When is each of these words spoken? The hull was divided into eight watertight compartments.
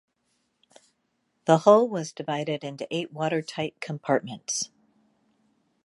The 1.45 1.59
hull 1.59 1.87
was 1.87 2.11
divided 2.11 2.63
into 2.63 2.87
eight 2.89 3.13
watertight 3.13 3.79
compartments. 3.79 4.71